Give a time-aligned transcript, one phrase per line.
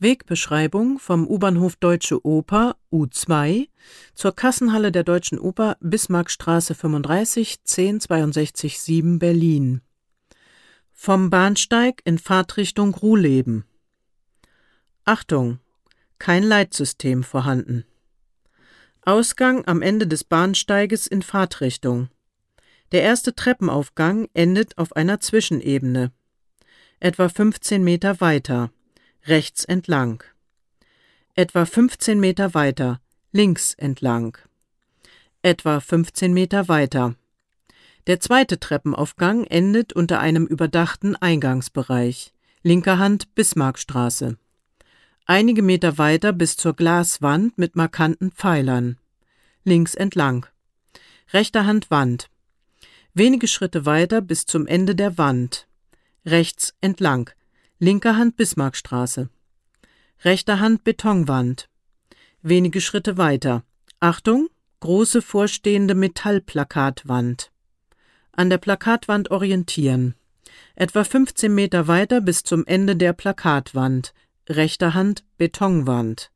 [0.00, 3.68] Wegbeschreibung vom U-Bahnhof Deutsche Oper U2
[4.14, 9.80] zur Kassenhalle der Deutschen Oper Bismarckstraße 35 1062 7 Berlin.
[10.92, 13.64] Vom Bahnsteig in Fahrtrichtung Ruhleben.
[15.04, 15.58] Achtung!
[16.20, 17.84] Kein Leitsystem vorhanden.
[19.02, 22.08] Ausgang am Ende des Bahnsteiges in Fahrtrichtung.
[22.92, 26.12] Der erste Treppenaufgang endet auf einer Zwischenebene.
[27.00, 28.70] Etwa 15 Meter weiter
[29.26, 30.22] rechts entlang.
[31.34, 33.00] Etwa 15 Meter weiter,
[33.32, 34.38] links entlang.
[35.42, 37.14] Etwa 15 Meter weiter.
[38.06, 42.32] Der zweite Treppenaufgang endet unter einem überdachten Eingangsbereich.
[42.62, 44.36] Linker Hand Bismarckstraße.
[45.26, 48.98] Einige Meter weiter bis zur Glaswand mit markanten Pfeilern.
[49.62, 50.46] Links entlang.
[51.32, 52.30] Rechter Hand Wand.
[53.12, 55.68] Wenige Schritte weiter bis zum Ende der Wand.
[56.24, 57.30] Rechts entlang.
[57.80, 59.28] Linker Hand Bismarckstraße.
[60.24, 61.68] Rechter Hand Betonwand.
[62.42, 63.62] Wenige Schritte weiter.
[64.00, 64.48] Achtung,
[64.80, 67.52] große vorstehende Metallplakatwand.
[68.32, 70.16] An der Plakatwand orientieren.
[70.74, 74.12] Etwa 15 Meter weiter bis zum Ende der Plakatwand.
[74.48, 76.32] Rechter Hand Betonwand.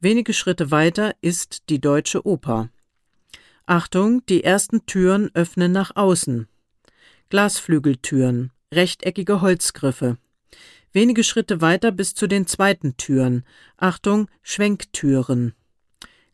[0.00, 2.68] Wenige Schritte weiter ist die Deutsche Oper.
[3.64, 6.48] Achtung, die ersten Türen öffnen nach außen.
[7.28, 10.18] Glasflügeltüren, rechteckige Holzgriffe.
[10.94, 13.44] Wenige Schritte weiter bis zu den zweiten Türen.
[13.76, 15.52] Achtung, Schwenktüren.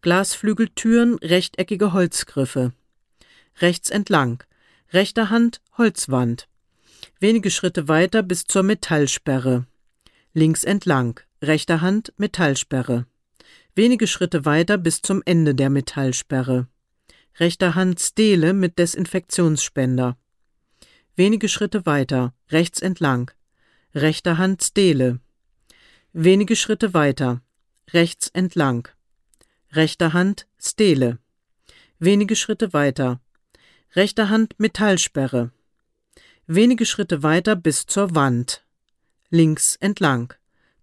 [0.02, 2.74] Glasflügeltüren, rechteckige Holzgriffe.
[3.62, 4.44] Rechts entlang.
[4.92, 6.46] Rechter Hand Holzwand.
[7.20, 9.64] Wenige Schritte weiter bis zur Metallsperre.
[10.34, 11.18] Links entlang.
[11.40, 13.06] Rechter Hand Metallsperre.
[13.74, 16.66] Wenige Schritte weiter bis zum Ende der Metallsperre.
[17.38, 20.18] Rechter Hand Stele mit Desinfektionsspender.
[21.16, 23.30] Wenige Schritte weiter, rechts entlang
[23.94, 25.20] rechter Hand Stele.
[26.12, 27.40] Wenige Schritte weiter,
[27.92, 28.88] rechts entlang.
[29.72, 31.18] Rechter Hand Stele.
[31.98, 33.20] Wenige Schritte weiter,
[33.94, 35.50] rechter Hand Metallsperre.
[36.46, 38.64] Wenige Schritte weiter bis zur Wand.
[39.30, 40.34] Links entlang.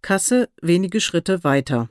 [0.02, 1.90] Kasse wenige Schritte weiter.